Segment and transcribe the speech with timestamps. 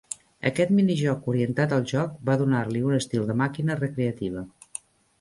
[0.49, 4.49] Aquest minijoc orientat al joc va donar-li un estil de màquina recreativa.